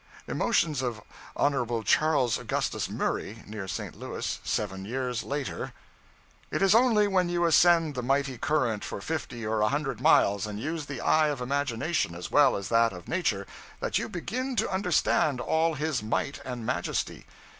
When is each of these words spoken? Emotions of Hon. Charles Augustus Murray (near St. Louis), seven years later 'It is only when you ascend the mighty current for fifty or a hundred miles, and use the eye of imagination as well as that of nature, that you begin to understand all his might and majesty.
Emotions 0.27 0.81
of 0.81 1.03
Hon. 1.35 1.83
Charles 1.83 2.39
Augustus 2.39 2.89
Murray 2.89 3.43
(near 3.45 3.67
St. 3.67 3.93
Louis), 3.93 4.39
seven 4.43 4.83
years 4.83 5.21
later 5.21 5.73
'It 6.49 6.59
is 6.63 6.73
only 6.73 7.07
when 7.07 7.29
you 7.29 7.45
ascend 7.45 7.93
the 7.93 8.01
mighty 8.01 8.39
current 8.39 8.83
for 8.83 8.99
fifty 8.99 9.45
or 9.45 9.61
a 9.61 9.69
hundred 9.69 10.01
miles, 10.01 10.47
and 10.47 10.59
use 10.59 10.87
the 10.87 11.01
eye 11.01 11.27
of 11.27 11.39
imagination 11.39 12.15
as 12.15 12.31
well 12.31 12.55
as 12.55 12.69
that 12.69 12.93
of 12.93 13.07
nature, 13.07 13.45
that 13.79 13.99
you 13.99 14.09
begin 14.09 14.55
to 14.55 14.71
understand 14.71 15.39
all 15.39 15.75
his 15.75 16.01
might 16.01 16.41
and 16.43 16.65
majesty. 16.65 17.27